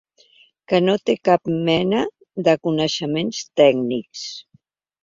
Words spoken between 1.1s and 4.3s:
cap mena de coneixements tècnics.